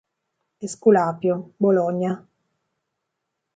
Esculapio, 0.67 1.35
Bologna. 1.63 2.11